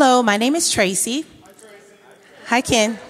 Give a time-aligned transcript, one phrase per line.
[0.00, 1.26] Hello, my name is Tracy.
[2.46, 3.00] Hi, Ken.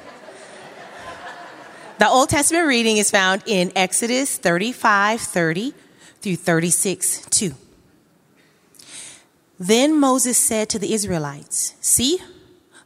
[1.99, 5.75] The Old Testament reading is found in Exodus 35 30
[6.23, 7.55] through 36 2.
[9.61, 12.21] Then Moses said to the Israelites, See,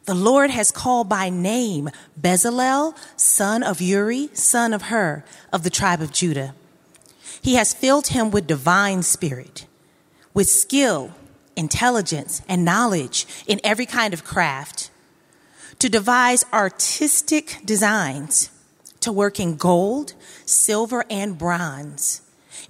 [0.03, 1.89] the Lord has called by name
[2.19, 5.23] Bezalel, son of Uri, son of Hur,
[5.53, 6.53] of the tribe of Judah.
[7.41, 9.65] He has filled him with divine spirit,
[10.33, 11.13] with skill,
[11.55, 14.89] intelligence, and knowledge in every kind of craft,
[15.79, 18.49] to devise artistic designs,
[18.99, 20.13] to work in gold,
[20.45, 22.21] silver, and bronze,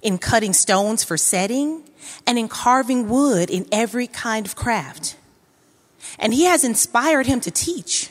[0.02, 1.84] in cutting stones for setting,
[2.26, 5.16] and in carving wood in every kind of craft.
[6.18, 8.10] And he has inspired him to teach,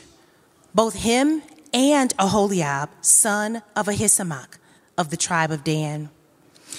[0.74, 4.58] both him and Aholiab, son of Ahisamach
[4.96, 6.10] of the tribe of Dan.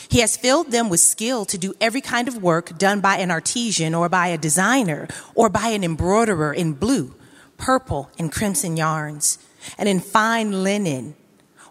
[0.09, 3.31] He has filled them with skill to do every kind of work done by an
[3.31, 7.15] artisan or by a designer or by an embroiderer in blue,
[7.57, 9.39] purple, and crimson yarns,
[9.77, 11.15] and in fine linen,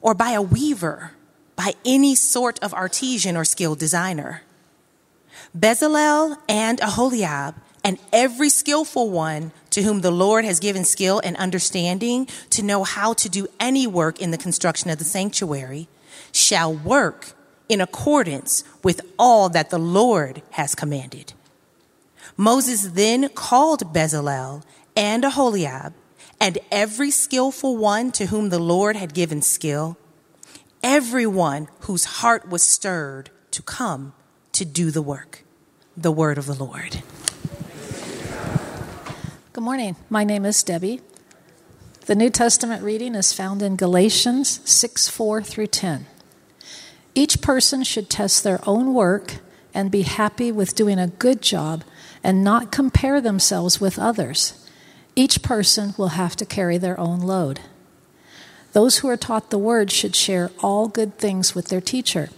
[0.01, 1.13] or by a weaver,
[1.57, 4.43] by any sort of artisan or skilled designer.
[5.57, 11.37] Bezalel and Aholiab and every skillful one to whom the Lord has given skill and
[11.37, 15.87] understanding to know how to do any work in the construction of the sanctuary
[16.33, 17.35] shall work
[17.69, 21.33] in accordance with all that the Lord has commanded.
[22.37, 24.63] Moses then called Bezalel
[24.97, 25.95] and Aholiab
[26.41, 29.97] and every skillful one to whom the Lord had given skill,
[30.83, 34.13] everyone whose heart was stirred to come
[34.53, 35.45] to do the work.
[35.97, 37.03] The word of the Lord.
[39.53, 39.95] Good morning.
[40.11, 41.01] My name is Debbie.
[42.07, 46.07] The New Testament reading is found in Galatians 6 4 through 10.
[47.15, 49.37] Each person should test their own work
[49.73, 51.85] and be happy with doing a good job
[52.23, 54.67] and not compare themselves with others.
[55.17, 57.61] Each person will have to carry their own load.
[58.73, 62.31] Those who are taught the word should share all good things with their teacher.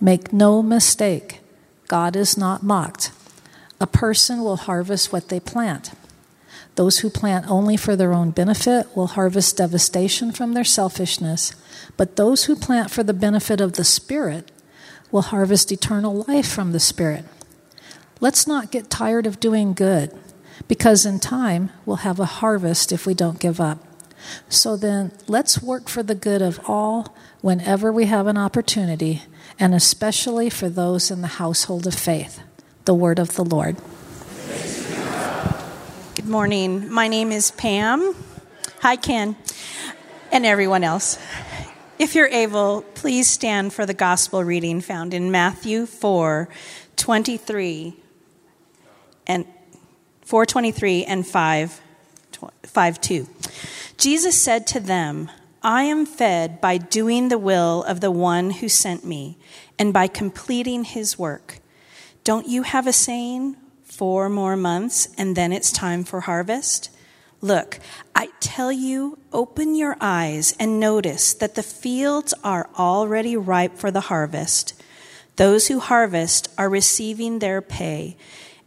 [0.00, 1.40] Make no mistake,
[1.88, 3.10] God is not mocked.
[3.80, 5.90] A person will harvest what they plant.
[6.76, 11.54] Those who plant only for their own benefit will harvest devastation from their selfishness,
[11.96, 14.52] but those who plant for the benefit of the Spirit
[15.10, 17.24] will harvest eternal life from the Spirit.
[18.20, 20.12] Let's not get tired of doing good,
[20.68, 23.78] because in time we'll have a harvest if we don't give up.
[24.48, 29.22] So then, let's work for the good of all whenever we have an opportunity,
[29.58, 32.42] and especially for those in the household of faith.
[32.84, 33.76] The word of the Lord.
[36.26, 36.92] Good morning.
[36.92, 38.12] My name is Pam.
[38.80, 39.36] Hi, Ken,
[40.32, 41.20] and everyone else.
[42.00, 46.48] If you're able, please stand for the gospel reading found in Matthew 4
[46.96, 47.94] 23
[49.28, 49.44] and
[50.22, 51.80] 423 and 5,
[52.64, 53.28] 5 2.
[53.96, 55.30] Jesus said to them,
[55.62, 59.38] I am fed by doing the will of the one who sent me
[59.78, 61.60] and by completing his work.
[62.24, 63.54] Don't you have a saying?
[63.96, 66.90] Four more months, and then it's time for harvest?
[67.40, 67.78] Look,
[68.14, 73.90] I tell you, open your eyes and notice that the fields are already ripe for
[73.90, 74.74] the harvest.
[75.36, 78.16] Those who harvest are receiving their pay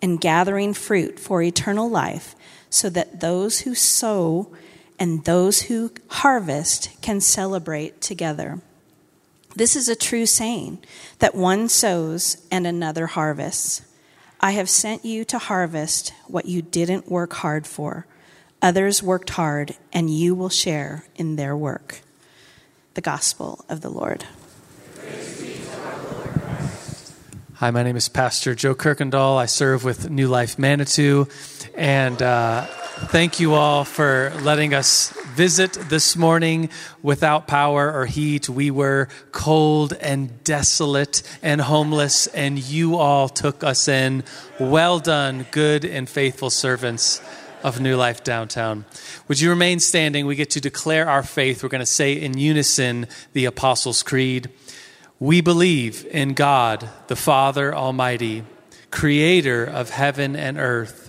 [0.01, 2.35] and gathering fruit for eternal life,
[2.69, 4.51] so that those who sow
[4.99, 8.61] and those who harvest can celebrate together.
[9.55, 10.79] This is a true saying
[11.17, 13.81] that one sows and another harvests.
[14.41, 18.05] I have sent you to harvest what you didn't work hard for.
[18.61, 21.99] Others worked hard, and you will share in their work.
[22.93, 24.23] The Gospel of the Lord.
[27.55, 29.37] Hi, my name is Pastor Joe Kirkendall.
[29.37, 31.27] I serve with New Life Manitou,
[31.75, 32.65] and uh,
[33.07, 36.69] thank you all for letting us visit this morning
[37.01, 38.49] without power or heat.
[38.49, 44.25] We were cold and desolate and homeless, and you all took us in.
[44.59, 47.21] Well done, good and faithful servants
[47.63, 48.83] of New Life Downtown.
[49.29, 50.25] Would you remain standing?
[50.25, 51.63] We get to declare our faith.
[51.63, 54.49] We're going to say in unison the Apostles' Creed.
[55.21, 58.43] We believe in God, the Father Almighty,
[58.91, 61.08] creator of heaven and earth.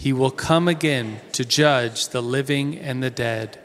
[0.00, 3.58] He will come again to judge the living and the dead.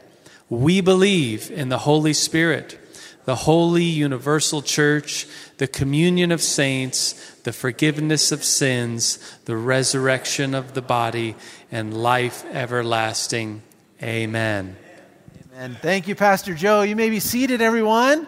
[0.49, 2.77] We believe in the Holy Spirit,
[3.23, 5.27] the holy universal church,
[5.59, 11.37] the communion of saints, the forgiveness of sins, the resurrection of the body,
[11.71, 13.61] and life everlasting.
[14.03, 14.75] Amen.
[15.53, 15.77] Amen.
[15.81, 16.81] Thank you, Pastor Joe.
[16.81, 18.27] You may be seated, everyone.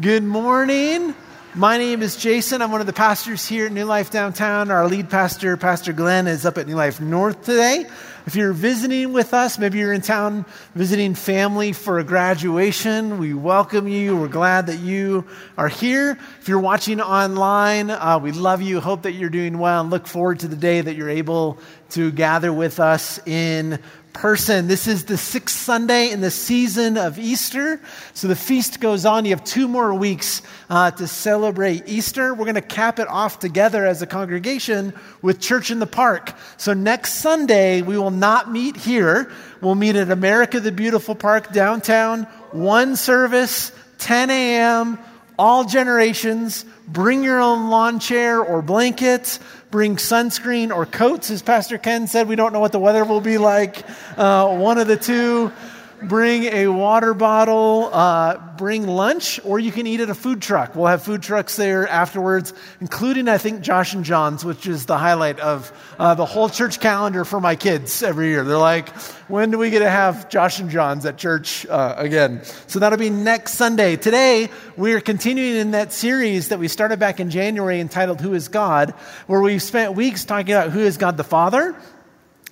[0.00, 1.16] Good morning.
[1.56, 2.62] My name is Jason.
[2.62, 4.70] I'm one of the pastors here at New Life Downtown.
[4.70, 7.86] Our lead pastor, Pastor Glenn, is up at New Life North today.
[8.24, 10.44] If you're visiting with us, maybe you're in town
[10.76, 14.16] visiting family for a graduation, we welcome you.
[14.16, 15.26] We're glad that you
[15.58, 16.16] are here.
[16.40, 18.78] If you're watching online, uh, we love you.
[18.80, 21.58] Hope that you're doing well and look forward to the day that you're able
[21.90, 23.80] to gather with us in
[24.12, 24.68] person.
[24.68, 27.80] This is the sixth Sunday in the season of Easter.
[28.12, 29.24] So the feast goes on.
[29.24, 32.34] You have two more weeks uh, to celebrate Easter.
[32.34, 34.92] We're going to cap it off together as a congregation
[35.22, 36.34] with Church in the Park.
[36.56, 39.30] So next Sunday, we will not meet here.
[39.60, 44.98] We'll meet at America the Beautiful Park downtown, one service, 10 a.m.,
[45.38, 46.66] all generations.
[46.86, 49.38] Bring your own lawn chair or blankets
[49.70, 52.28] bring sunscreen or coats, as Pastor Ken said.
[52.28, 53.84] We don't know what the weather will be like.
[54.16, 55.52] Uh, one of the two
[56.02, 60.74] bring a water bottle, uh, bring lunch, or you can eat at a food truck.
[60.74, 64.98] We'll have food trucks there afterwards, including, I think, Josh and John's, which is the
[64.98, 68.44] highlight of uh, the whole church calendar for my kids every year.
[68.44, 68.88] They're like,
[69.28, 72.42] when do we get to have Josh and John's at church uh, again?
[72.66, 73.96] So that'll be next Sunday.
[73.96, 78.34] Today, we are continuing in that series that we started back in January entitled Who
[78.34, 78.90] is God,
[79.26, 81.76] where we've spent weeks talking about who is God the Father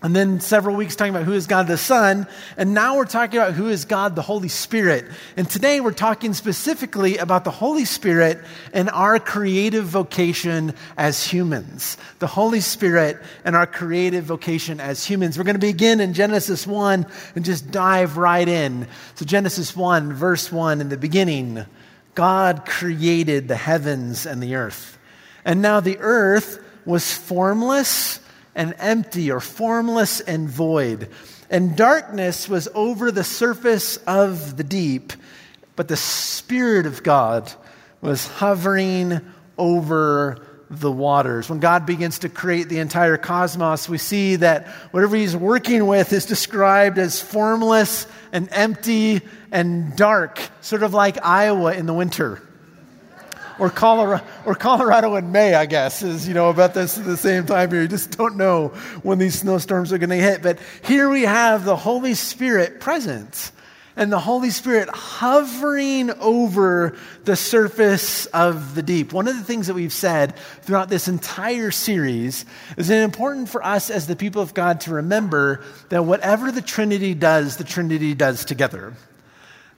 [0.01, 2.29] and then several weeks talking about who is God the Son.
[2.57, 5.07] And now we're talking about who is God the Holy Spirit.
[5.37, 8.39] And today we're talking specifically about the Holy Spirit
[8.73, 11.97] and our creative vocation as humans.
[12.21, 15.37] The Holy Spirit and our creative vocation as humans.
[15.37, 17.05] We're going to begin in Genesis 1
[17.35, 18.87] and just dive right in.
[19.17, 21.67] So, Genesis 1, verse 1, in the beginning,
[22.15, 24.97] God created the heavens and the earth.
[25.45, 28.21] And now the earth was formless
[28.59, 31.09] and empty or formless and void.
[31.49, 35.13] And darkness was over the surface of the deep,
[35.77, 37.51] but the Spirit of God
[38.01, 39.21] was hovering
[39.57, 41.49] over the waters.
[41.49, 46.13] When God begins to create the entire cosmos, we see that whatever He's working with
[46.13, 49.23] is described as formless and empty
[49.53, 52.43] and dark, sort of like Iowa in the winter
[53.59, 57.17] or Colorado, or Colorado in May, I guess, is, you know, about this at the
[57.17, 57.83] same time here.
[57.83, 58.69] You just don't know
[59.03, 60.43] when these snowstorms are going to hit.
[60.43, 63.53] But here we have the Holy Spirit present
[63.99, 69.13] and the Holy Spirit hovering over the surface of the deep.
[69.13, 72.47] One of the things that we've said throughout this entire series
[72.77, 76.63] is it important for us as the people of God to remember that whatever the
[76.63, 78.95] Trinity does, the Trinity does together.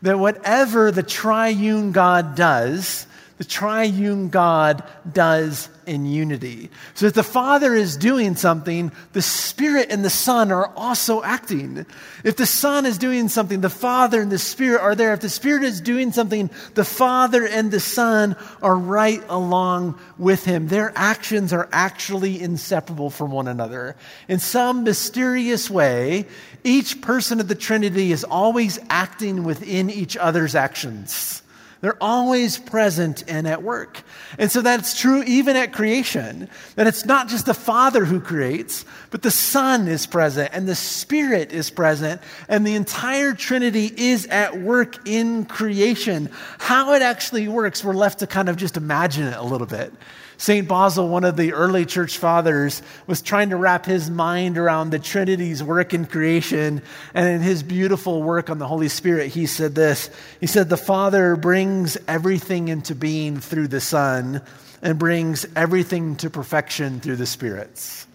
[0.03, 3.07] That whatever the triune God does,
[3.41, 6.69] the triune God does in unity.
[6.93, 11.87] So if the Father is doing something, the Spirit and the Son are also acting.
[12.23, 15.15] If the Son is doing something, the Father and the Spirit are there.
[15.15, 20.45] If the Spirit is doing something, the Father and the Son are right along with
[20.45, 20.69] Him.
[20.69, 23.97] Their actions are actually inseparable from one another.
[24.29, 26.27] In some mysterious way,
[26.63, 31.40] each person of the Trinity is always acting within each other's actions.
[31.81, 34.03] They're always present and at work.
[34.39, 36.51] And so that's true even at creation.
[36.75, 40.75] That it's not just the Father who creates, but the Son is present and the
[40.75, 46.29] Spirit is present and the entire Trinity is at work in creation.
[46.59, 49.93] How it actually works, we're left to kind of just imagine it a little bit.
[50.41, 50.67] St.
[50.67, 54.99] Basil, one of the early church fathers, was trying to wrap his mind around the
[54.99, 56.81] Trinity's work in creation.
[57.13, 60.09] And in his beautiful work on the Holy Spirit, he said this
[60.41, 64.41] He said, The Father brings everything into being through the Son
[64.81, 68.07] and brings everything to perfection through the spirits.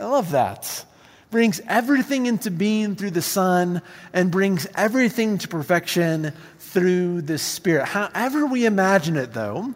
[0.00, 0.86] I love that.
[1.30, 3.82] Brings everything into being through the Son
[4.14, 7.84] and brings everything to perfection through the Spirit.
[7.84, 9.74] However, we imagine it, though,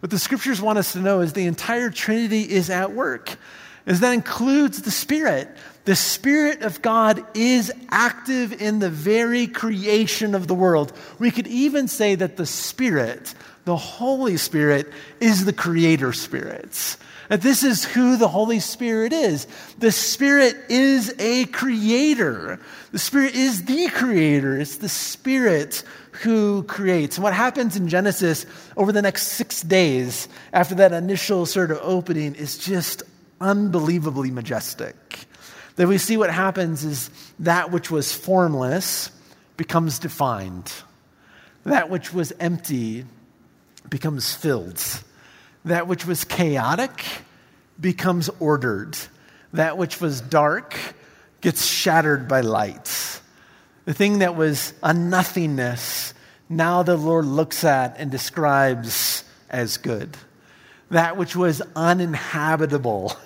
[0.00, 3.36] what the scriptures want us to know is the entire Trinity is at work.
[3.86, 5.48] As that includes the Spirit.
[5.86, 10.92] The Spirit of God is active in the very creation of the world.
[11.18, 16.96] We could even say that the Spirit, the Holy Spirit, is the creator spirit.
[17.30, 19.46] That this is who the Holy Spirit is.
[19.78, 22.60] The Spirit is a creator.
[22.92, 24.58] The Spirit is the creator.
[24.58, 25.82] It's the Spirit
[26.22, 27.16] who creates.
[27.16, 28.44] And what happens in Genesis
[28.76, 33.02] over the next six days after that initial sort of opening is just
[33.40, 34.96] unbelievably majestic.
[35.76, 37.08] that we see what happens is
[37.38, 39.12] that which was formless
[39.56, 40.72] becomes defined,
[41.64, 43.04] that which was empty
[43.88, 44.82] becomes filled,
[45.64, 47.04] that which was chaotic
[47.80, 48.96] becomes ordered,
[49.52, 50.76] that which was dark
[51.40, 53.20] gets shattered by light.
[53.88, 56.12] The thing that was a nothingness,
[56.50, 60.14] now the Lord looks at and describes as good.
[60.90, 63.16] That which was uninhabitable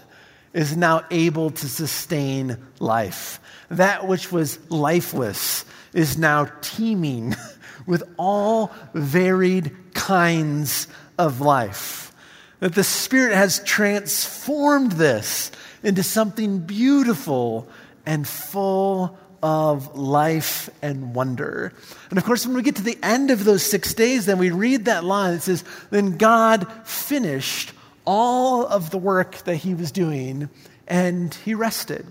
[0.52, 3.40] is now able to sustain life.
[3.70, 5.64] That which was lifeless
[5.94, 7.34] is now teeming
[7.86, 10.86] with all varied kinds
[11.18, 12.12] of life.
[12.60, 15.50] That the Spirit has transformed this
[15.82, 17.66] into something beautiful
[18.06, 21.72] and full of life and wonder.
[22.10, 24.50] And of course, when we get to the end of those six days, then we
[24.50, 25.34] read that line.
[25.34, 27.72] It says, Then God finished
[28.04, 30.48] all of the work that he was doing
[30.86, 32.06] and he rested.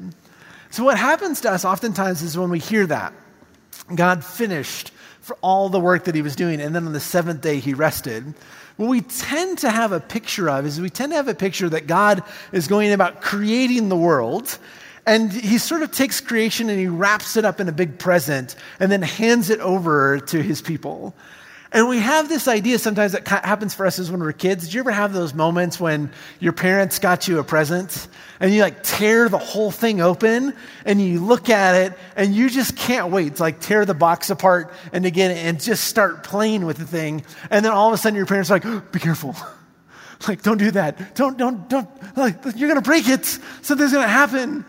[0.71, 3.13] So, what happens to us oftentimes is when we hear that,
[3.93, 7.41] God finished for all the work that he was doing, and then on the seventh
[7.41, 8.33] day he rested.
[8.77, 11.69] What we tend to have a picture of is we tend to have a picture
[11.69, 14.57] that God is going about creating the world,
[15.05, 18.55] and he sort of takes creation and he wraps it up in a big present
[18.79, 21.15] and then hands it over to his people.
[21.73, 24.65] And we have this idea sometimes that happens for us as when we're kids.
[24.65, 28.09] Did you ever have those moments when your parents got you a present
[28.41, 30.53] and you like tear the whole thing open
[30.83, 34.29] and you look at it and you just can't wait to like tear the box
[34.29, 37.23] apart and again and just start playing with the thing.
[37.49, 39.35] And then all of a sudden your parents are like, oh, be careful.
[40.27, 41.15] Like, don't do that.
[41.15, 43.25] Don't, don't, don't, like, you're going to break it.
[43.25, 44.63] Something's going to happen.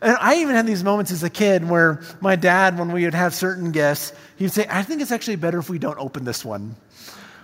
[0.00, 3.14] And I even had these moments as a kid where my dad, when we would
[3.14, 6.44] have certain guests, he'd say, I think it's actually better if we don't open this
[6.44, 6.76] one.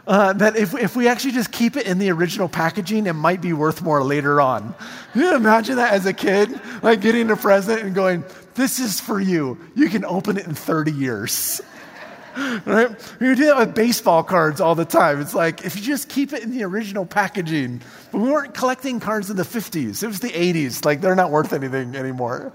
[0.06, 3.40] Uh, that if, if we actually just keep it in the original packaging, it might
[3.40, 4.72] be worth more later on.
[5.12, 6.60] Can you imagine that as a kid?
[6.80, 8.22] Like getting a present and going,
[8.54, 9.58] This is for you.
[9.74, 11.60] You can open it in 30 years.
[12.66, 12.90] right?
[13.18, 15.20] We do that with baseball cards all the time.
[15.20, 17.80] It's like, if you just keep it in the original packaging.
[18.12, 20.84] But we weren't collecting cards in the 50s, it was the 80s.
[20.84, 22.52] Like, they're not worth anything anymore.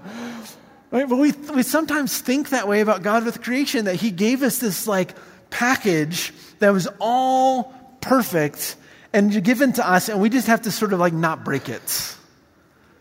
[0.92, 1.08] Right?
[1.08, 4.58] But we, we sometimes think that way about God with creation, that He gave us
[4.58, 5.16] this, like,
[5.50, 8.76] package that was all perfect
[9.12, 12.16] and given to us, and we just have to sort of, like, not break it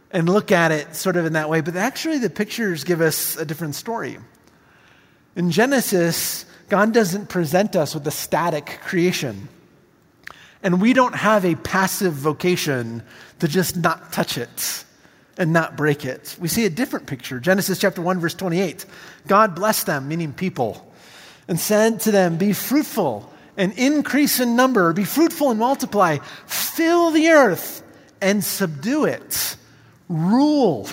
[0.10, 1.62] and look at it sort of in that way.
[1.62, 4.18] But actually, the pictures give us a different story.
[5.36, 9.50] In Genesis, God doesn't present us with a static creation.
[10.64, 13.04] And we don't have a passive vocation
[13.40, 14.86] to just not touch it
[15.38, 16.38] and not break it.
[16.40, 17.42] We see a different picture.
[17.42, 18.86] Genesis chapter 1 verse 28.
[19.28, 20.90] God blessed them, meaning people,
[21.50, 27.12] and said to them, "Be fruitful and increase in number, be fruitful and multiply, fill
[27.12, 27.84] the earth
[28.22, 29.58] and subdue it.
[30.08, 30.88] Rule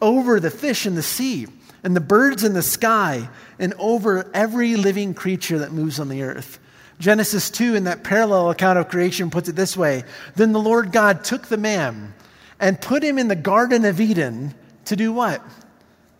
[0.00, 1.48] over the fish in the sea
[1.84, 3.28] and the birds in the sky
[3.58, 6.58] and over every living creature that moves on the earth.
[6.98, 10.04] Genesis 2, in that parallel account of creation, puts it this way
[10.36, 12.14] Then the Lord God took the man
[12.60, 14.54] and put him in the Garden of Eden
[14.86, 15.42] to do what?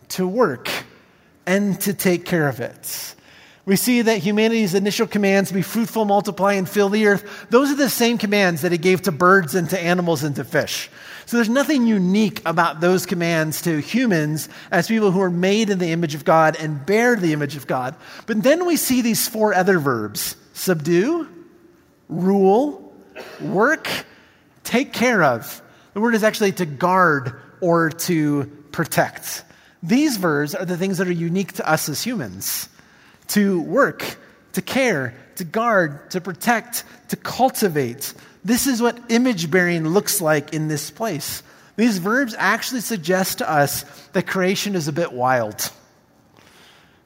[0.09, 0.69] To work
[1.45, 3.15] and to take care of it.
[3.65, 7.47] We see that humanity's initial commands be fruitful, multiply, and fill the earth.
[7.49, 10.43] Those are the same commands that he gave to birds and to animals and to
[10.43, 10.89] fish.
[11.29, 15.77] So there's nothing unique about those commands to humans as people who are made in
[15.77, 17.93] the image of God and bear the image of God.
[18.25, 21.29] But then we see these four other verbs subdue,
[22.07, 22.95] rule,
[23.39, 23.87] work,
[24.63, 25.61] take care of.
[25.93, 29.43] The word is actually to guard or to protect.
[29.83, 32.69] These verbs are the things that are unique to us as humans
[33.27, 34.17] to work,
[34.53, 38.15] to care, to guard, to protect, to cultivate.
[38.43, 41.43] This is what image bearing looks like in this place.
[41.75, 45.71] These verbs actually suggest to us that creation is a bit wild.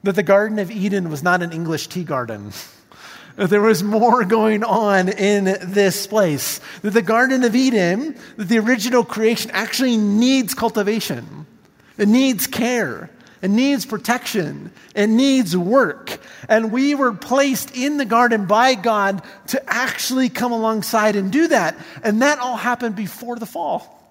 [0.02, 2.52] That the Garden of Eden was not an English tea garden.
[3.36, 6.60] There was more going on in this place.
[6.82, 11.46] That the Garden of Eden, that the original creation actually needs cultivation.
[11.96, 13.10] It needs care.
[13.44, 14.72] It needs protection.
[14.94, 16.18] It needs work.
[16.48, 21.48] And we were placed in the garden by God to actually come alongside and do
[21.48, 21.76] that.
[22.02, 24.02] And that all happened before the fall.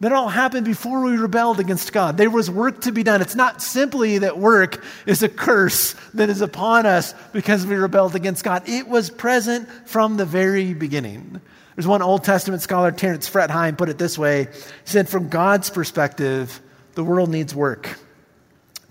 [0.00, 2.18] That all happened before we rebelled against God.
[2.18, 3.22] There was work to be done.
[3.22, 8.14] It's not simply that work is a curse that is upon us because we rebelled
[8.14, 8.68] against God.
[8.68, 11.40] It was present from the very beginning.
[11.76, 14.48] There's one Old Testament scholar, Terence Fretheim, put it this way.
[14.52, 16.60] He said, From God's perspective,
[16.94, 17.98] the world needs work.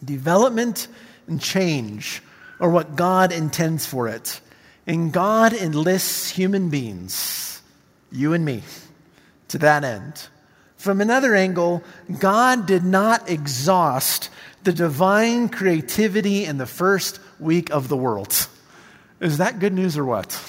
[0.03, 0.88] Development
[1.27, 2.22] and change
[2.60, 4.41] are what God intends for it.
[4.88, 7.62] And God enlists human beings,
[8.12, 8.63] you and me,
[9.50, 10.27] to that end.
[10.77, 11.84] From another angle,
[12.20, 14.29] God did not exhaust
[14.63, 18.48] the divine creativity in the first week of the world.
[19.20, 20.39] Is that good news or what?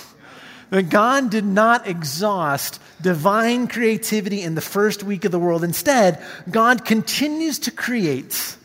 [0.72, 5.64] That God did not exhaust divine creativity in the first week of the world.
[5.64, 8.56] Instead, God continues to create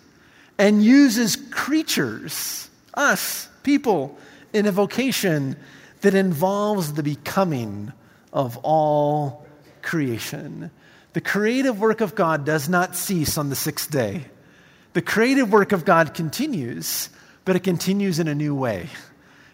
[0.57, 4.17] and uses creatures, us, people,
[4.53, 5.57] in a vocation
[5.99, 7.91] that involves the becoming
[8.31, 9.45] of all
[9.81, 10.71] creation.
[11.11, 14.27] The creative work of God does not cease on the sixth day.
[14.93, 17.09] The creative work of God continues,
[17.43, 18.87] but it continues in a new way.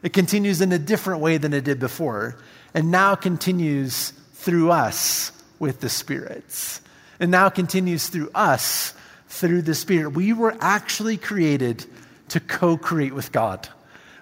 [0.03, 2.37] It continues in a different way than it did before,
[2.73, 6.81] and now continues through us with the spirits.
[7.19, 8.93] And now continues through us
[9.29, 10.09] through the Spirit.
[10.09, 11.85] We were actually created
[12.29, 13.67] to co create with God.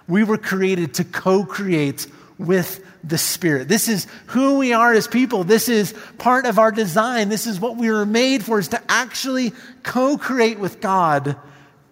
[0.08, 2.06] We were created to co create
[2.38, 3.68] with the Spirit.
[3.68, 5.44] This is who we are as people.
[5.44, 7.30] This is part of our design.
[7.30, 11.36] This is what we were made for, is to actually co create with God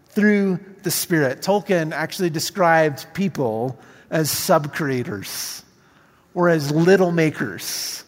[0.09, 1.41] through the Spirit.
[1.41, 5.63] Tolkien actually described people as sub creators
[6.33, 8.03] or as little makers.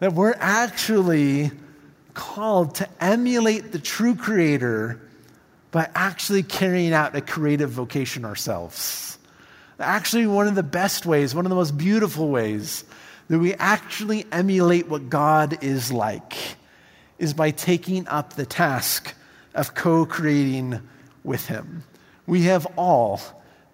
[0.00, 1.50] That we're actually
[2.14, 5.00] called to emulate the true Creator
[5.70, 9.18] by actually carrying out a creative vocation ourselves.
[9.78, 12.84] Actually, one of the best ways, one of the most beautiful ways
[13.28, 16.34] that we actually emulate what God is like
[17.18, 19.14] is by taking up the task
[19.54, 20.80] of co creating
[21.28, 21.84] with Him.
[22.26, 23.20] We have all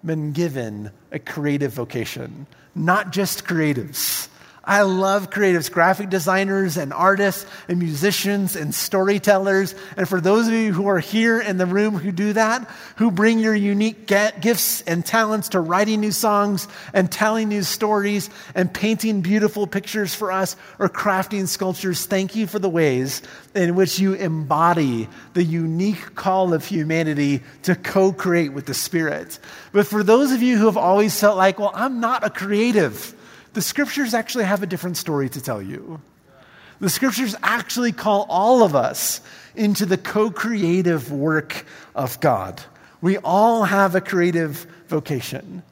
[0.05, 4.29] been given a creative vocation, not just creatives.
[4.67, 9.75] I love creatives, graphic designers and artists and musicians and storytellers.
[9.97, 13.11] And for those of you who are here in the room who do that, who
[13.11, 18.73] bring your unique gifts and talents to writing new songs and telling new stories and
[18.73, 23.23] painting beautiful pictures for us or crafting sculptures, thank you for the ways
[23.55, 29.39] in which you embody the unique call of humanity to co create with the Spirit.
[29.73, 33.14] But for those of you who have always felt like, well, I'm not a creative,
[33.55, 36.01] the scriptures actually have a different story to tell you.
[36.81, 39.21] The scriptures actually call all of us
[39.55, 41.65] into the co creative work
[41.95, 42.61] of God.
[43.01, 45.63] We all have a creative vocation.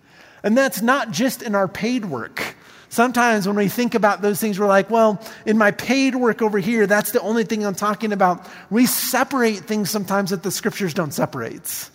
[0.43, 2.57] And that's not just in our paid work.
[2.89, 6.59] Sometimes when we think about those things, we're like, well, in my paid work over
[6.59, 8.47] here, that's the only thing I'm talking about.
[8.71, 11.91] We separate things sometimes that the scriptures don't separate.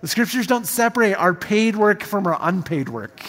[0.00, 3.20] The scriptures don't separate our paid work from our unpaid work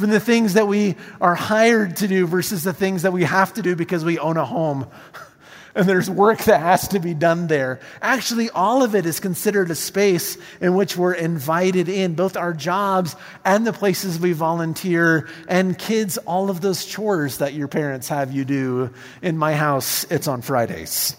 [0.00, 3.52] from the things that we are hired to do versus the things that we have
[3.52, 4.86] to do because we own a home.
[5.74, 7.80] and there's work that has to be done there.
[8.00, 12.54] Actually, all of it is considered a space in which we're invited in, both our
[12.54, 18.08] jobs and the places we volunteer, and kids, all of those chores that your parents
[18.08, 18.90] have you do.
[19.20, 21.14] In my house, it's on Fridays.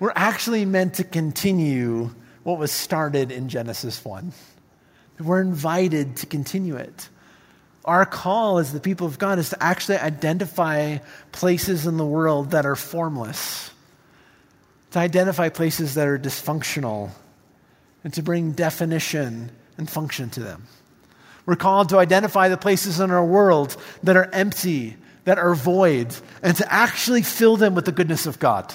[0.00, 2.10] We're actually meant to continue
[2.48, 4.32] what was started in Genesis 1.
[5.20, 7.08] We're invited to continue it
[7.88, 10.98] our call as the people of God is to actually identify
[11.32, 13.70] places in the world that are formless,
[14.90, 17.10] to identify places that are dysfunctional,
[18.04, 20.66] and to bring definition and function to them.
[21.46, 26.14] We're called to identify the places in our world that are empty, that are void,
[26.42, 28.74] and to actually fill them with the goodness of God.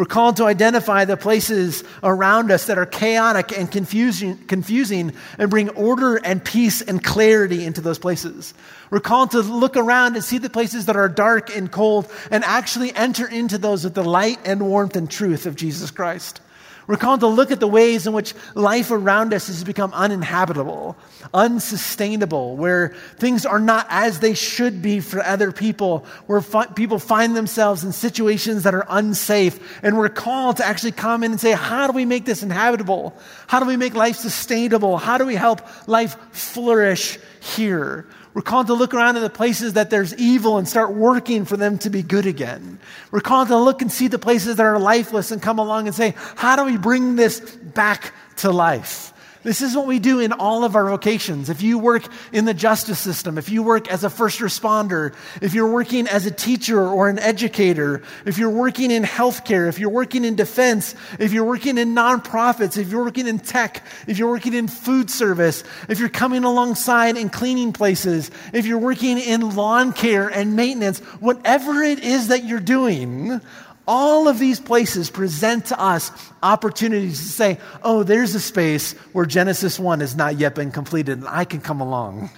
[0.00, 5.50] We're called to identify the places around us that are chaotic and confusing, confusing and
[5.50, 8.54] bring order and peace and clarity into those places.
[8.88, 12.44] We're called to look around and see the places that are dark and cold and
[12.44, 16.40] actually enter into those with the light and warmth and truth of Jesus Christ.
[16.86, 20.96] We're called to look at the ways in which life around us has become uninhabitable,
[21.32, 26.98] unsustainable, where things are not as they should be for other people, where fi- people
[26.98, 29.82] find themselves in situations that are unsafe.
[29.84, 33.14] And we're called to actually come in and say, how do we make this inhabitable?
[33.46, 34.96] How do we make life sustainable?
[34.96, 38.06] How do we help life flourish here?
[38.32, 41.56] We're called to look around at the places that there's evil and start working for
[41.56, 42.78] them to be good again.
[43.10, 45.96] We're called to look and see the places that are lifeless and come along and
[45.96, 49.12] say, how do we bring this back to life?
[49.42, 51.48] This is what we do in all of our vocations.
[51.48, 55.54] If you work in the justice system, if you work as a first responder, if
[55.54, 59.88] you're working as a teacher or an educator, if you're working in healthcare, if you're
[59.88, 64.28] working in defense, if you're working in nonprofits, if you're working in tech, if you're
[64.28, 69.56] working in food service, if you're coming alongside in cleaning places, if you're working in
[69.56, 73.40] lawn care and maintenance, whatever it is that you're doing,
[73.90, 76.12] all of these places present to us
[76.44, 81.18] opportunities to say, oh, there's a space where Genesis 1 has not yet been completed,
[81.18, 82.30] and I can come along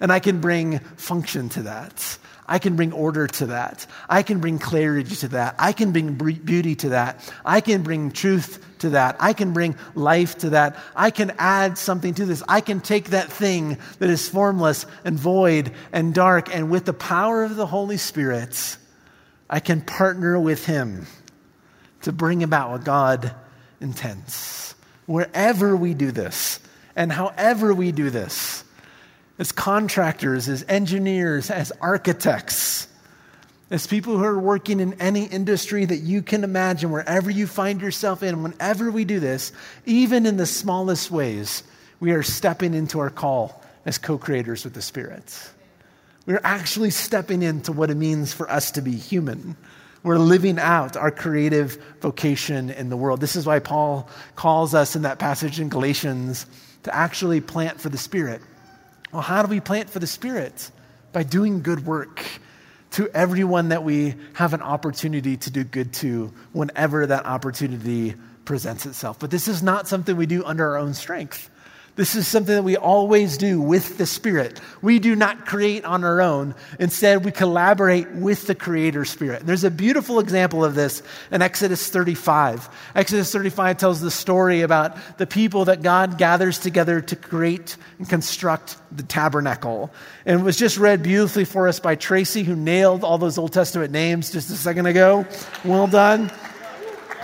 [0.00, 2.18] and I can bring function to that.
[2.48, 3.86] I can bring order to that.
[4.08, 5.56] I can bring clarity to that.
[5.58, 7.32] I can bring beauty to that.
[7.44, 9.16] I can bring truth to that.
[9.20, 10.76] I can bring life to that.
[10.96, 12.42] I can add something to this.
[12.48, 16.94] I can take that thing that is formless and void and dark, and with the
[16.94, 18.78] power of the Holy Spirit,
[19.52, 21.06] I can partner with Him
[22.00, 23.34] to bring about what God
[23.82, 24.74] intends.
[25.04, 26.58] Wherever we do this,
[26.96, 28.64] and however we do this,
[29.38, 32.88] as contractors, as engineers, as architects,
[33.70, 37.82] as people who are working in any industry that you can imagine, wherever you find
[37.82, 39.52] yourself in, whenever we do this,
[39.84, 41.62] even in the smallest ways,
[42.00, 45.51] we are stepping into our call as co creators with the Spirit.
[46.24, 49.56] We're actually stepping into what it means for us to be human.
[50.02, 53.20] We're living out our creative vocation in the world.
[53.20, 56.46] This is why Paul calls us in that passage in Galatians
[56.84, 58.40] to actually plant for the Spirit.
[59.12, 60.70] Well, how do we plant for the Spirit?
[61.12, 62.24] By doing good work
[62.92, 68.86] to everyone that we have an opportunity to do good to whenever that opportunity presents
[68.86, 69.18] itself.
[69.18, 71.48] But this is not something we do under our own strength.
[71.94, 74.58] This is something that we always do with the Spirit.
[74.80, 76.54] We do not create on our own.
[76.78, 79.44] Instead, we collaborate with the Creator Spirit.
[79.44, 82.70] There's a beautiful example of this in Exodus 35.
[82.94, 88.08] Exodus 35 tells the story about the people that God gathers together to create and
[88.08, 89.90] construct the tabernacle.
[90.24, 93.52] And it was just read beautifully for us by Tracy, who nailed all those Old
[93.52, 95.26] Testament names just a second ago.
[95.62, 96.32] Well done.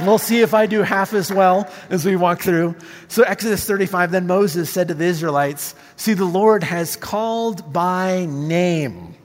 [0.01, 2.77] We'll see if I do half as well as we walk through.
[3.09, 8.27] So, Exodus 35 then Moses said to the Israelites, See, the Lord has called by
[8.27, 9.17] name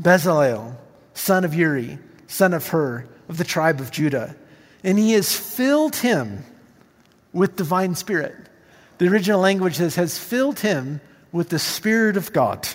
[0.00, 0.76] Bezalel,
[1.14, 4.36] son of Uri, son of Hur, of the tribe of Judah,
[4.84, 6.44] and he has filled him
[7.32, 8.34] with divine spirit.
[8.98, 11.00] The original language says, has filled him
[11.32, 12.66] with the Spirit of God,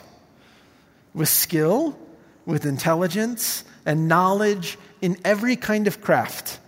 [1.13, 1.97] with skill,
[2.45, 6.59] with intelligence, and knowledge in every kind of craft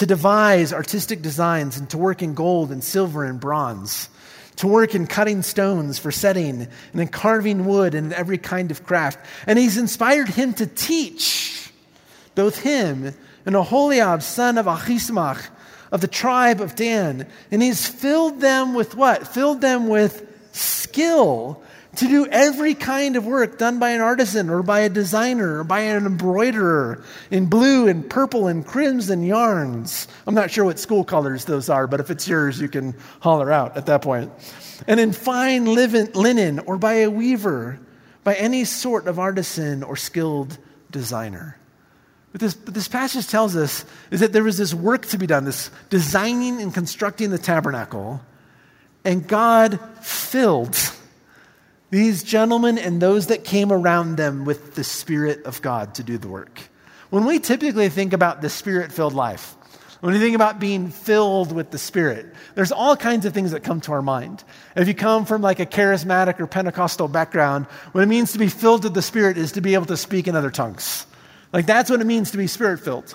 [0.00, 4.08] to devise artistic designs and to work in gold and silver and bronze,
[4.56, 8.82] to work in cutting stones for setting and in carving wood and every kind of
[8.82, 9.18] craft.
[9.46, 11.70] And he's inspired him to teach
[12.34, 13.12] both him
[13.44, 15.46] and Aholiab, son of Ahisamach,
[15.92, 17.26] of the tribe of Dan.
[17.50, 19.28] And he's filled them with what?
[19.28, 21.62] Filled them with skill
[21.96, 25.64] to do every kind of work done by an artisan or by a designer or
[25.64, 30.06] by an embroiderer in blue and purple and crimson yarns.
[30.26, 33.50] I'm not sure what school colors those are, but if it's yours, you can holler
[33.50, 34.30] out at that point.
[34.86, 37.80] And in fine linen or by a weaver,
[38.22, 40.58] by any sort of artisan or skilled
[40.90, 41.56] designer.
[42.30, 45.26] What this, what this passage tells us is that there was this work to be
[45.26, 48.20] done, this designing and constructing the tabernacle,
[49.04, 50.76] and God filled
[51.90, 56.18] these gentlemen and those that came around them with the Spirit of God to do
[56.18, 56.60] the work.
[57.10, 59.56] When we typically think about the Spirit filled life,
[60.00, 63.64] when we think about being filled with the Spirit, there's all kinds of things that
[63.64, 64.42] come to our mind.
[64.76, 68.48] If you come from like a charismatic or Pentecostal background, what it means to be
[68.48, 71.06] filled with the Spirit is to be able to speak in other tongues.
[71.52, 73.14] Like that's what it means to be Spirit filled.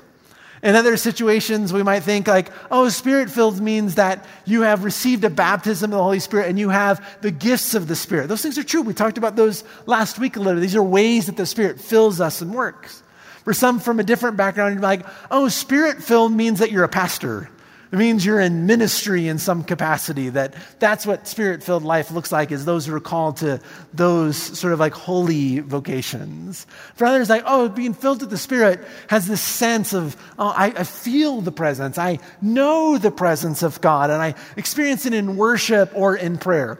[0.65, 5.23] In other situations, we might think like, oh, spirit filled means that you have received
[5.23, 8.29] a baptism of the Holy Spirit and you have the gifts of the Spirit.
[8.29, 8.81] Those things are true.
[8.81, 10.59] We talked about those last week a little.
[10.59, 13.03] These are ways that the Spirit fills us and works.
[13.43, 16.89] For some from a different background, you're like, oh, spirit filled means that you're a
[16.89, 17.47] pastor.
[17.95, 22.29] It means you're in ministry in some capacity, that that's what spirit filled life looks
[22.29, 23.61] like, is those who are called to
[23.93, 26.67] those sort of like holy vocations.
[26.95, 30.73] For others, like, oh, being filled with the Spirit has this sense of, oh, I,
[30.75, 31.97] I feel the presence.
[31.97, 36.79] I know the presence of God, and I experience it in worship or in prayer.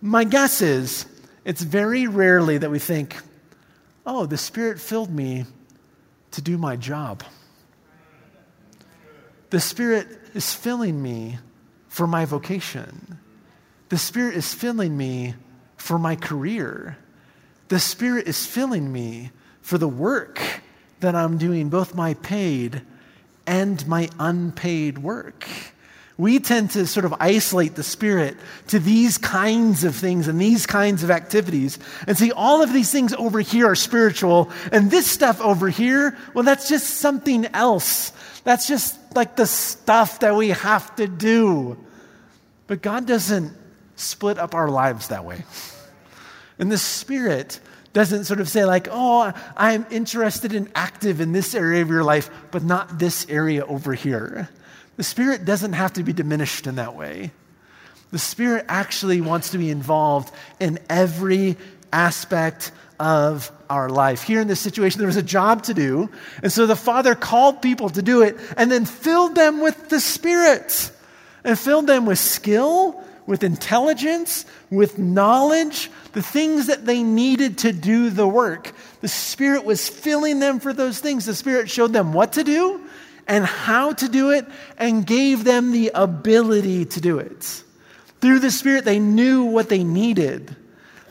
[0.00, 1.04] My guess is
[1.44, 3.14] it's very rarely that we think,
[4.06, 5.44] oh, the Spirit filled me
[6.30, 7.24] to do my job.
[9.56, 11.38] The Spirit is filling me
[11.88, 13.18] for my vocation.
[13.88, 15.34] The Spirit is filling me
[15.78, 16.98] for my career.
[17.68, 19.30] The Spirit is filling me
[19.62, 20.42] for the work
[21.00, 22.82] that I'm doing, both my paid
[23.46, 25.48] and my unpaid work.
[26.18, 28.36] We tend to sort of isolate the Spirit
[28.68, 32.92] to these kinds of things and these kinds of activities and see all of these
[32.92, 38.12] things over here are spiritual, and this stuff over here, well, that's just something else.
[38.46, 41.76] That's just like the stuff that we have to do.
[42.68, 43.52] But God doesn't
[43.96, 45.44] split up our lives that way.
[46.56, 47.58] And the Spirit
[47.92, 52.04] doesn't sort of say, like, oh, I'm interested and active in this area of your
[52.04, 54.48] life, but not this area over here.
[54.96, 57.32] The Spirit doesn't have to be diminished in that way.
[58.12, 61.56] The Spirit actually wants to be involved in every
[61.92, 64.22] aspect of our life.
[64.22, 66.10] Here in this situation, there was a job to do.
[66.42, 70.00] And so the Father called people to do it and then filled them with the
[70.00, 70.90] Spirit
[71.44, 77.72] and filled them with skill, with intelligence, with knowledge, the things that they needed to
[77.72, 78.72] do the work.
[79.00, 81.26] The Spirit was filling them for those things.
[81.26, 82.80] The Spirit showed them what to do
[83.26, 84.46] and how to do it
[84.78, 87.62] and gave them the ability to do it.
[88.20, 90.56] Through the Spirit, they knew what they needed.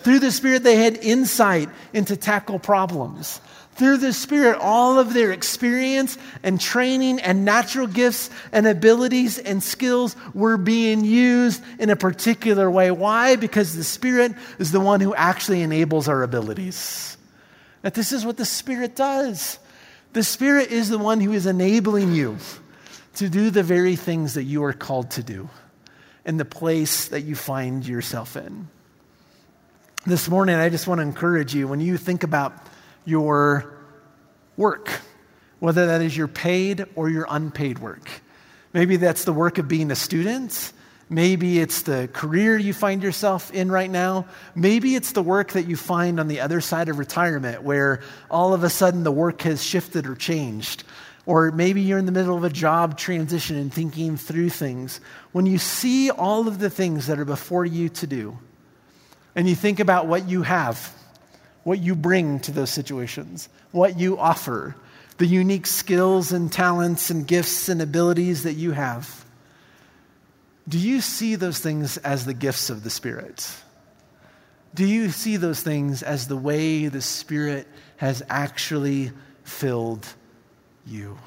[0.06, 3.42] Through the Spirit, they had insight into tackle problems.
[3.72, 9.64] Through the Spirit, all of their experience and training and natural gifts and abilities and
[9.64, 12.92] skills were being used in a particular way.
[12.92, 13.36] Why?
[13.36, 17.18] Because the Spirit is the one who actually enables our abilities.
[17.82, 19.58] That this is what the Spirit does.
[20.14, 22.38] The Spirit is the one who is enabling you
[23.16, 25.50] to do the very things that you are called to do
[26.26, 28.68] in the place that you find yourself in.
[30.08, 32.54] This morning, I just want to encourage you when you think about
[33.06, 33.76] your
[34.56, 35.02] work,
[35.58, 38.08] whether that is your paid or your unpaid work.
[38.72, 40.74] Maybe that's the work of being a student.
[41.10, 44.28] Maybe it's the career you find yourself in right now.
[44.54, 48.54] Maybe it's the work that you find on the other side of retirement where all
[48.54, 50.84] of a sudden the work has shifted or changed.
[51.26, 55.02] Or maybe you're in the middle of a job transition and thinking through things.
[55.32, 58.38] When you see all of the things that are before you to do,
[59.36, 60.94] and you think about what you have,
[61.64, 64.76] what you bring to those situations, what you offer,
[65.18, 69.26] the unique skills and talents and gifts and abilities that you have.
[70.68, 73.48] Do you see those things as the gifts of the Spirit?
[74.74, 77.68] Do you see those things as the way the Spirit
[77.98, 79.12] has actually
[79.44, 80.06] filled
[80.86, 81.18] you?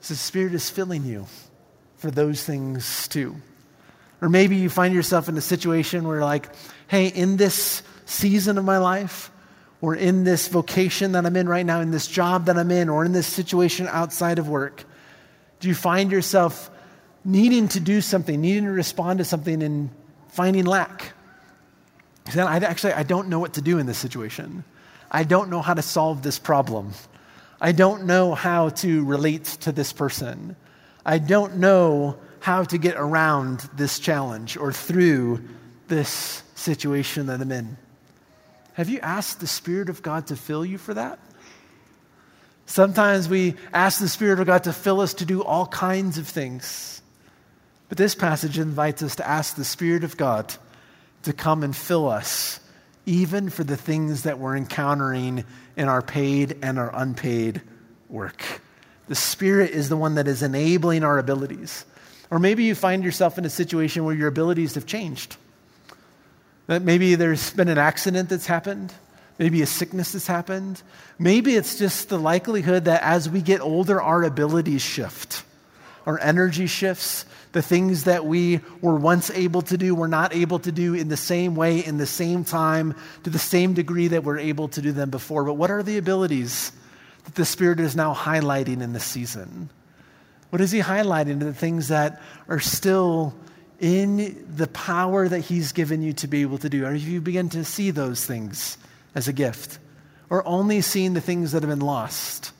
[0.00, 1.26] So the Spirit is filling you
[1.96, 3.36] for those things too.
[4.22, 6.48] Or maybe you find yourself in a situation where, like,
[6.88, 9.30] hey, in this season of my life,
[9.80, 12.88] or in this vocation that I'm in right now, in this job that I'm in,
[12.88, 14.84] or in this situation outside of work,
[15.60, 16.70] do you find yourself
[17.24, 19.90] needing to do something, needing to respond to something, and
[20.28, 21.12] finding lack?
[22.34, 24.64] Then I actually I don't know what to do in this situation.
[25.10, 26.92] I don't know how to solve this problem.
[27.60, 30.56] I don't know how to relate to this person.
[31.04, 35.44] I don't know how to get around this challenge or through
[35.88, 37.76] this situation that I'm in.
[38.74, 41.18] Have you asked the Spirit of God to fill you for that?
[42.66, 46.26] Sometimes we ask the Spirit of God to fill us to do all kinds of
[46.28, 47.02] things.
[47.88, 50.54] But this passage invites us to ask the Spirit of God
[51.24, 52.60] to come and fill us,
[53.04, 55.44] even for the things that we're encountering
[55.76, 57.60] in our paid and our unpaid
[58.08, 58.62] work.
[59.08, 61.84] The Spirit is the one that is enabling our abilities.
[62.30, 65.36] Or maybe you find yourself in a situation where your abilities have changed.
[66.68, 68.92] That maybe there's been an accident that's happened,
[69.38, 70.80] maybe a sickness that's happened.
[71.18, 75.42] Maybe it's just the likelihood that as we get older, our abilities shift,
[76.06, 77.24] our energy shifts.
[77.52, 81.08] The things that we were once able to do, we're not able to do in
[81.08, 84.80] the same way, in the same time, to the same degree that we're able to
[84.80, 85.42] do them before.
[85.42, 86.70] But what are the abilities
[87.24, 89.68] that the Spirit is now highlighting in this season?
[90.50, 91.38] What is he highlighting?
[91.38, 93.34] The things that are still
[93.78, 96.84] in the power that he's given you to be able to do.
[96.86, 98.76] If you begin to see those things
[99.14, 99.78] as a gift,
[100.28, 102.52] or only seeing the things that have been lost,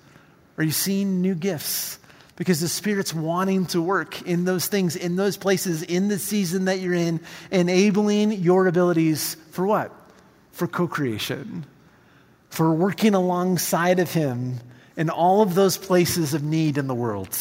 [0.56, 1.98] are you seeing new gifts?
[2.36, 6.64] Because the Spirit's wanting to work in those things, in those places, in the season
[6.64, 9.92] that you're in, enabling your abilities for what?
[10.52, 11.66] For co creation,
[12.48, 14.60] for working alongside of Him
[14.96, 17.36] in all of those places of need in the world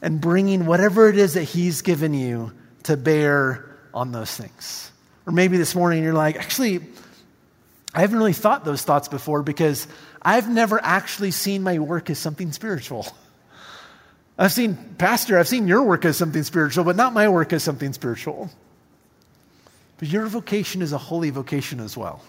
[0.00, 2.52] and bringing whatever it is that He's given you
[2.84, 4.90] to bear on those things.
[5.26, 6.80] Or maybe this morning you're like, actually,
[7.94, 9.86] I haven't really thought those thoughts before because
[10.22, 13.06] I've never actually seen my work as something spiritual.
[14.38, 17.64] I've seen, Pastor, I've seen your work as something spiritual, but not my work as
[17.64, 18.50] something spiritual.
[19.98, 22.22] But your vocation is a holy vocation as well.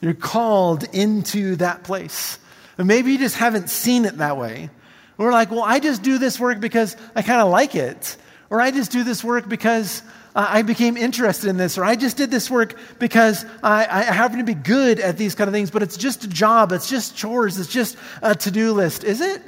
[0.00, 2.38] You're called into that place.
[2.78, 4.70] And maybe you just haven't seen it that way.
[5.16, 8.16] We're like, well, I just do this work because I kind of like it.
[8.50, 10.02] Or I just do this work because
[10.34, 11.78] uh, I became interested in this.
[11.78, 15.34] Or I just did this work because I, I happen to be good at these
[15.34, 16.72] kind of things, but it's just a job.
[16.72, 17.58] It's just chores.
[17.58, 19.04] It's just a to do list.
[19.04, 19.42] Is it?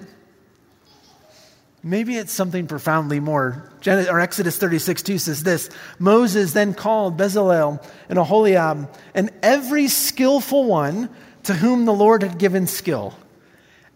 [1.82, 3.70] Maybe it's something profoundly more.
[3.86, 10.64] or Exodus 36 2 says this Moses then called Bezalel and Aholiab and every skillful
[10.64, 11.08] one
[11.44, 13.14] to whom the Lord had given skill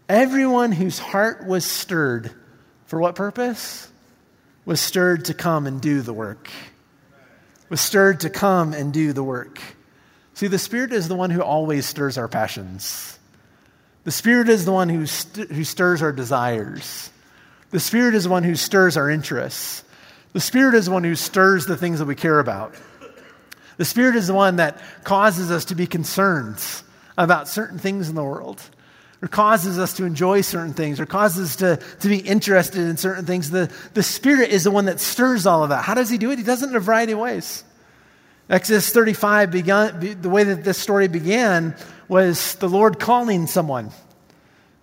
[0.09, 2.31] Everyone whose heart was stirred,
[2.85, 3.89] for what purpose?
[4.65, 6.49] Was stirred to come and do the work.
[7.69, 9.59] Was stirred to come and do the work.
[10.33, 13.17] See, the Spirit is the one who always stirs our passions.
[14.03, 17.09] The Spirit is the one who, st- who stirs our desires.
[17.71, 19.83] The Spirit is the one who stirs our interests.
[20.33, 22.75] The Spirit is the one who stirs the things that we care about.
[23.77, 26.61] The Spirit is the one that causes us to be concerned
[27.17, 28.61] about certain things in the world,
[29.23, 32.97] or causes us to enjoy certain things, or causes us to, to be interested in
[32.97, 33.49] certain things.
[33.49, 35.85] The, the Spirit is the one that stirs all of that.
[35.85, 36.39] How does He do it?
[36.39, 37.63] He does it in a variety of ways.
[38.49, 41.73] Exodus 35, began, the way that this story began
[42.09, 43.91] was the Lord calling someone.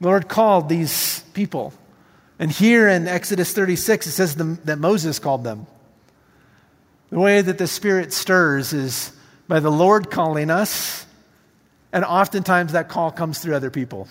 [0.00, 1.74] The Lord called these people.
[2.38, 5.66] And here in Exodus 36, it says the, that Moses called them.
[7.10, 9.12] The way that the Spirit stirs is
[9.48, 11.04] by the Lord calling us,
[11.92, 14.08] and oftentimes that call comes through other people.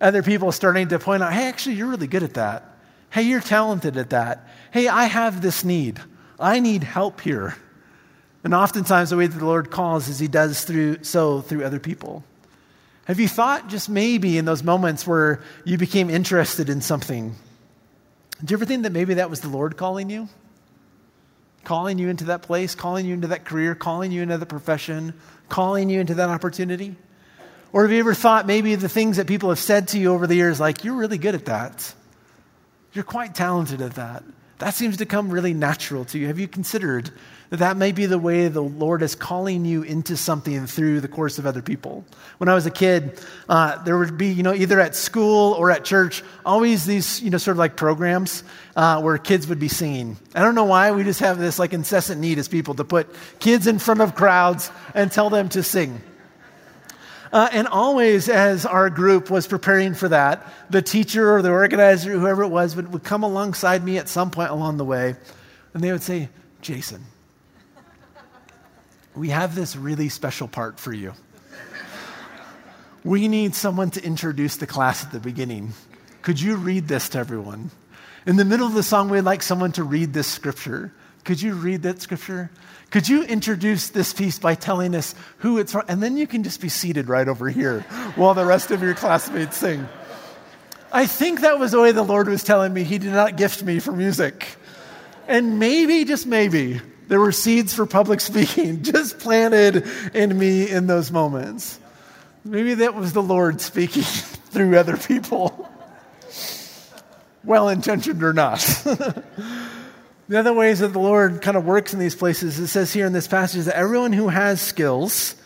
[0.00, 2.76] Other people starting to point out, hey, actually, you're really good at that.
[3.10, 4.48] Hey, you're talented at that.
[4.70, 6.00] Hey, I have this need.
[6.38, 7.56] I need help here.
[8.44, 11.80] And oftentimes, the way that the Lord calls is He does through, so through other
[11.80, 12.24] people.
[13.06, 17.34] Have you thought just maybe in those moments where you became interested in something?
[18.44, 20.28] Do you ever think that maybe that was the Lord calling you?
[21.64, 25.14] Calling you into that place, calling you into that career, calling you into that profession,
[25.48, 26.96] calling you into that opportunity?
[27.72, 30.26] Or have you ever thought maybe the things that people have said to you over
[30.26, 31.94] the years, like, you're really good at that?
[32.92, 34.24] You're quite talented at that.
[34.58, 36.28] That seems to come really natural to you.
[36.28, 37.10] Have you considered
[37.50, 41.08] that that may be the way the Lord is calling you into something through the
[41.08, 42.04] course of other people.
[42.38, 45.70] When I was a kid, uh, there would be, you know, either at school or
[45.70, 48.42] at church, always these, you know, sort of like programs
[48.74, 50.16] uh, where kids would be singing.
[50.34, 53.08] I don't know why, we just have this like incessant need as people to put
[53.38, 56.00] kids in front of crowds and tell them to sing.
[57.32, 62.12] Uh, and always, as our group was preparing for that, the teacher or the organizer,
[62.12, 65.16] whoever it was, would, would come alongside me at some point along the way,
[65.74, 66.28] and they would say,
[66.62, 67.04] Jason,
[69.14, 71.12] we have this really special part for you.
[73.02, 75.72] We need someone to introduce the class at the beginning.
[76.22, 77.70] Could you read this to everyone?
[78.26, 80.92] In the middle of the song, we'd like someone to read this scripture.
[81.26, 82.50] Could you read that scripture?
[82.92, 85.82] Could you introduce this piece by telling us who it's from?
[85.88, 87.80] And then you can just be seated right over here
[88.14, 89.88] while the rest of your classmates sing.
[90.92, 93.64] I think that was the way the Lord was telling me He did not gift
[93.64, 94.46] me for music.
[95.26, 99.84] And maybe, just maybe, there were seeds for public speaking just planted
[100.14, 101.80] in me in those moments.
[102.44, 104.02] Maybe that was the Lord speaking
[104.52, 105.68] through other people,
[107.44, 108.60] well intentioned or not.
[110.28, 113.06] The other ways that the Lord kind of works in these places, it says here
[113.06, 115.36] in this passage that everyone who has skills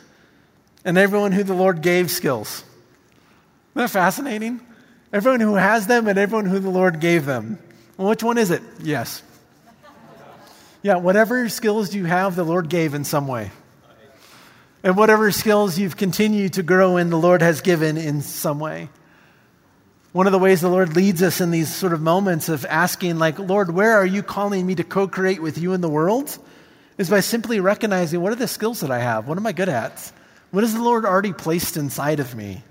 [0.85, 2.65] and everyone who the Lord gave skills.
[3.73, 4.61] Isn't that fascinating?
[5.13, 7.59] Everyone who has them and everyone who the Lord gave them.
[7.97, 8.63] Well, which one is it?
[8.83, 9.23] Yes.
[10.83, 13.51] Yeah, whatever skills you have, the Lord gave in some way.
[14.83, 18.89] And whatever skills you've continued to grow in, the Lord has given in some way.
[20.13, 23.19] One of the ways the Lord leads us in these sort of moments of asking,
[23.19, 26.39] like, Lord, where are you calling me to co create with you in the world?
[27.01, 29.27] is by simply recognizing what are the skills that I have?
[29.27, 30.13] What am I good at?
[30.51, 32.63] What has the Lord already placed inside of me?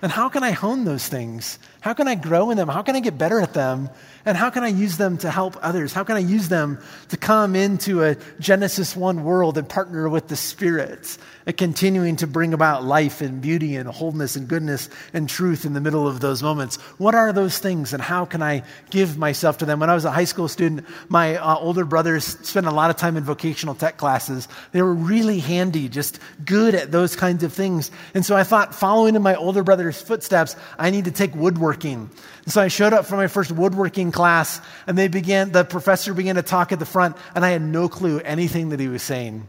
[0.00, 1.58] And how can I hone those things?
[1.82, 2.68] How can I grow in them?
[2.68, 3.90] How can I get better at them?
[4.24, 5.92] And how can I use them to help others?
[5.92, 10.28] How can I use them to come into a Genesis 1 world and partner with
[10.28, 15.28] the Spirit and continuing to bring about life and beauty and wholeness and goodness and
[15.28, 16.76] truth in the middle of those moments?
[16.98, 19.80] What are those things and how can I give myself to them?
[19.80, 22.96] When I was a high school student, my uh, older brothers spent a lot of
[22.96, 24.46] time in vocational tech classes.
[24.70, 27.90] They were really handy, just good at those kinds of things.
[28.14, 32.10] And so I thought, following in my older brother's footsteps, I need to take woodworking.
[32.44, 36.12] And so I showed up for my first woodworking class, and they began, the professor
[36.12, 39.02] began to talk at the front, and I had no clue anything that he was
[39.02, 39.46] saying.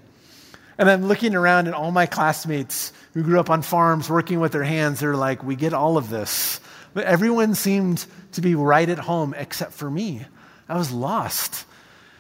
[0.78, 4.52] And I'm looking around, and all my classmates who grew up on farms working with
[4.52, 6.60] their hands, they're like, we get all of this.
[6.94, 10.26] But everyone seemed to be right at home except for me.
[10.70, 11.66] I was lost.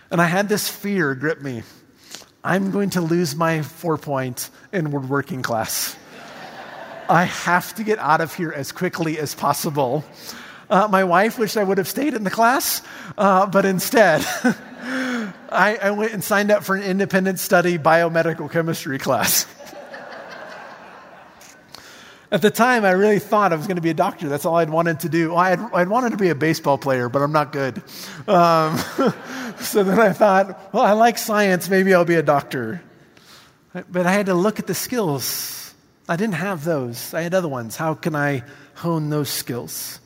[0.09, 1.63] And I had this fear grip me.
[2.43, 5.95] I'm going to lose my four point in woodworking class.
[7.09, 10.03] I have to get out of here as quickly as possible.
[10.73, 12.81] Uh, my wife wished I would have stayed in the class,
[13.15, 14.25] uh, but instead,
[15.51, 19.45] I, I went and signed up for an independent study biomedical chemistry class.
[22.31, 24.29] At the time, I really thought I was going to be a doctor.
[24.29, 25.35] That's all I'd wanted to do.
[25.35, 27.77] I had, I'd wanted to be a baseball player, but I'm not good.
[28.27, 28.77] Um,
[29.59, 31.69] so then I thought, well, I like science.
[31.69, 32.81] Maybe I'll be a doctor.
[33.73, 35.71] But I had to look at the skills.
[36.09, 37.13] I didn't have those.
[37.13, 37.75] I had other ones.
[37.75, 38.41] How can I
[38.73, 39.99] hone those skills?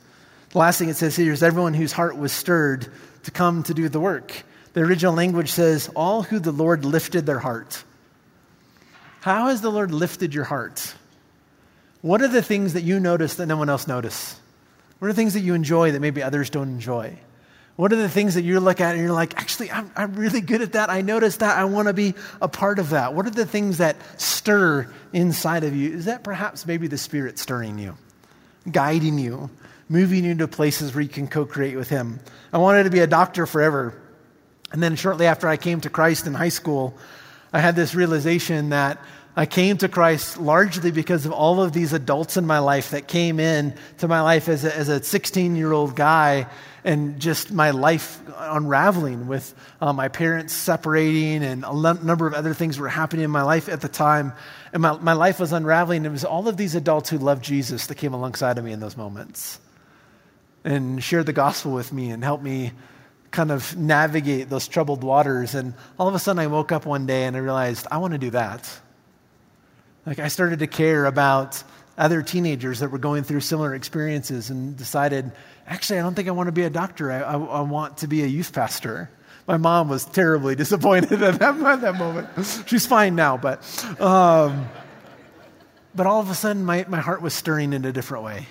[0.50, 2.88] The last thing it says here is everyone whose heart was stirred
[3.24, 4.44] to come to do the work.
[4.72, 7.84] The original language says, all who the Lord lifted their heart.
[9.20, 10.94] How has the Lord lifted your heart?
[12.00, 14.38] What are the things that you notice that no one else notices?
[14.98, 17.18] What are the things that you enjoy that maybe others don't enjoy?
[17.76, 20.40] What are the things that you look at and you're like, actually, I'm, I'm really
[20.40, 20.90] good at that.
[20.90, 21.56] I noticed that.
[21.56, 23.14] I want to be a part of that.
[23.14, 25.92] What are the things that stir inside of you?
[25.92, 27.96] Is that perhaps maybe the Spirit stirring you,
[28.70, 29.50] guiding you,
[29.88, 32.20] moving you into places where you can co create with Him?
[32.52, 34.00] I wanted to be a doctor forever.
[34.70, 36.96] And then shortly after I came to Christ in high school,
[37.52, 39.00] I had this realization that
[39.38, 43.06] I came to Christ largely because of all of these adults in my life that
[43.06, 46.48] came in to my life as a, as a 16 year old guy
[46.84, 52.52] and just my life unraveling with uh, my parents separating and a number of other
[52.52, 54.32] things were happening in my life at the time.
[54.72, 56.04] And my, my life was unraveling.
[56.04, 58.80] It was all of these adults who loved Jesus that came alongside of me in
[58.80, 59.60] those moments
[60.64, 62.72] and shared the gospel with me and helped me
[63.30, 65.54] kind of navigate those troubled waters.
[65.54, 68.12] And all of a sudden, I woke up one day and I realized I want
[68.12, 68.80] to do that.
[70.06, 71.62] Like, I started to care about
[71.98, 75.30] other teenagers that were going through similar experiences and decided,
[75.66, 77.10] actually, I don't think I want to be a doctor.
[77.10, 79.10] I, I, I want to be a youth pastor.
[79.46, 82.28] My mom was terribly disappointed at that, at that moment.
[82.66, 83.60] She's fine now, but,
[84.00, 84.68] um,
[85.94, 88.46] but all of a sudden, my, my heart was stirring in a different way.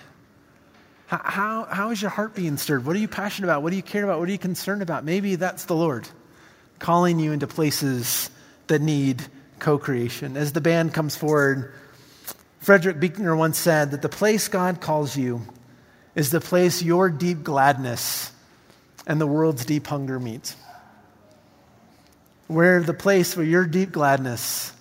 [1.07, 2.85] How, how, is your heart being stirred?
[2.85, 3.63] What are you passionate about?
[3.63, 4.19] What do you care about?
[4.19, 5.05] What are you concerned about?
[5.05, 6.07] Maybe that's the Lord
[6.79, 8.29] calling you into places
[8.67, 9.23] that need
[9.59, 10.35] co creation.
[10.35, 11.73] As the band comes forward,
[12.59, 15.41] Frederick Buechner once said that the place God calls you
[16.13, 18.31] is the place your deep gladness
[19.05, 20.55] and the world's deep hunger meet.
[22.47, 24.73] Where the place where your deep gladness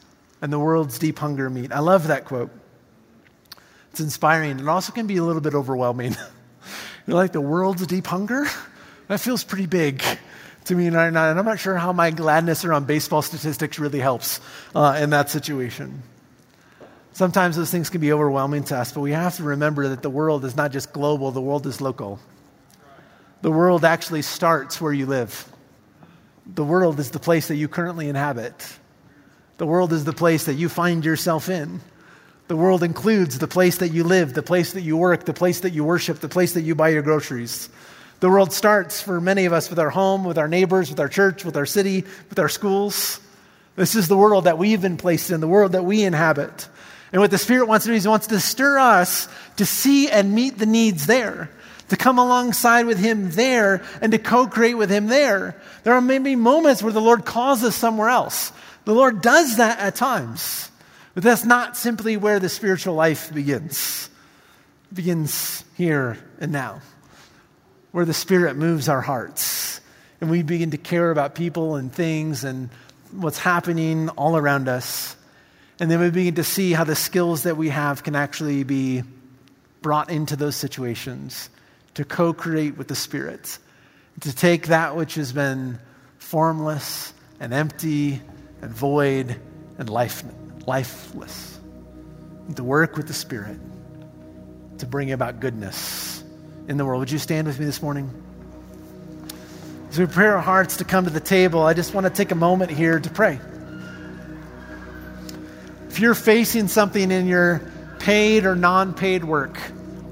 [0.42, 1.70] and the world's deep hunger meet.
[1.70, 2.50] I love that quote.
[3.96, 4.60] It's inspiring.
[4.60, 6.14] It also can be a little bit overwhelming.
[7.06, 8.44] You're like, the world's deep hunger?
[9.08, 10.02] That feels pretty big
[10.66, 10.88] to me.
[10.88, 14.42] And I'm not sure how my gladness around baseball statistics really helps
[14.74, 16.02] uh, in that situation.
[17.14, 20.10] Sometimes those things can be overwhelming to us, but we have to remember that the
[20.10, 22.18] world is not just global, the world is local.
[23.40, 25.50] The world actually starts where you live.
[26.44, 28.76] The world is the place that you currently inhabit.
[29.56, 31.80] The world is the place that you find yourself in.
[32.48, 35.60] The world includes the place that you live, the place that you work, the place
[35.60, 37.68] that you worship, the place that you buy your groceries.
[38.20, 41.08] The world starts for many of us with our home, with our neighbors, with our
[41.08, 43.20] church, with our city, with our schools.
[43.74, 46.68] This is the world that we've been placed in, the world that we inhabit.
[47.12, 50.08] And what the Spirit wants to do is He wants to stir us to see
[50.08, 51.50] and meet the needs there,
[51.88, 55.60] to come alongside with Him there, and to co create with Him there.
[55.82, 58.50] There are maybe moments where the Lord calls us somewhere else.
[58.86, 60.70] The Lord does that at times,
[61.16, 64.10] but that's not simply where the spiritual life begins.
[64.90, 66.82] It begins here and now
[67.90, 69.80] where the Spirit moves our hearts
[70.20, 72.68] and we begin to care about people and things and
[73.12, 75.16] what's happening all around us.
[75.80, 79.02] And then we begin to see how the skills that we have can actually be
[79.80, 81.48] brought into those situations
[81.94, 83.58] to co create with the Spirit,
[84.20, 85.78] to take that which has been
[86.18, 88.20] formless and empty
[88.60, 89.40] and void
[89.78, 90.22] and life,
[90.66, 91.58] lifeless,
[92.54, 93.58] to work with the Spirit
[94.78, 96.22] to bring about goodness
[96.68, 97.00] in the world.
[97.00, 98.10] Would you stand with me this morning?
[99.90, 102.30] As we prepare our hearts to come to the table, I just want to take
[102.30, 103.38] a moment here to pray.
[105.88, 107.62] If you're facing something in your
[107.98, 109.58] paid or non paid work,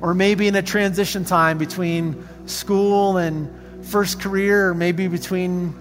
[0.00, 3.50] or maybe in a transition time between school and
[3.84, 5.74] first career, or maybe between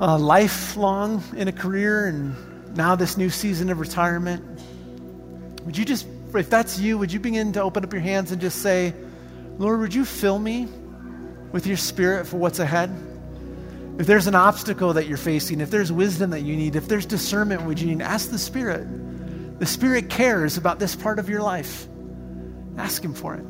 [0.00, 2.36] uh, lifelong in a career and
[2.76, 4.44] now this new season of retirement,
[5.64, 8.40] would you just, if that's you, would you begin to open up your hands and
[8.40, 8.94] just say,
[9.58, 10.68] Lord, would you fill me
[11.52, 12.90] with your spirit for what's ahead?
[13.98, 17.06] If there's an obstacle that you're facing, if there's wisdom that you need, if there's
[17.06, 18.86] discernment would you need, ask the Spirit.
[19.58, 21.88] The Spirit cares about this part of your life.
[22.76, 23.44] Ask Him for it.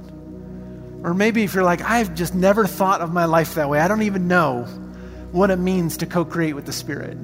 [1.02, 3.88] Or maybe if you're like, I've just never thought of my life that way, I
[3.88, 4.62] don't even know
[5.32, 7.18] what it means to co create with the Spirit.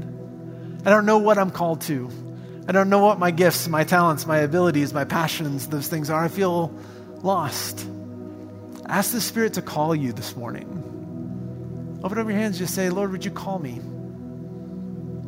[0.85, 2.11] I don't know what I'm called to.
[2.66, 6.24] I don't know what my gifts, my talents, my abilities, my passions, those things are.
[6.24, 6.74] I feel
[7.22, 7.87] lost.
[8.87, 12.01] Ask the Spirit to call you this morning.
[12.03, 13.80] Open up your hands, just say, Lord, would you call me?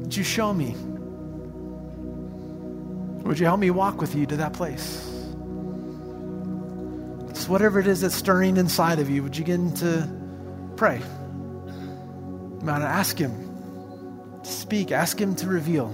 [0.01, 0.75] Would you show me?
[3.23, 5.11] Would you help me walk with you to that place?
[7.29, 10.09] Just whatever it is that's stirring inside of you, would you begin to
[10.77, 11.01] pray?
[12.61, 13.44] About it, ask Him
[14.45, 15.93] to speak, ask Him to reveal.